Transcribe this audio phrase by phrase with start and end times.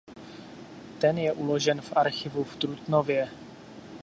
[0.99, 3.29] Ten je uložen v archivu v Trutnově.